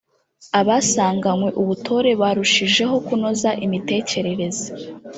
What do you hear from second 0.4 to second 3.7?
abasanganywe ubutore barushijeho kunoza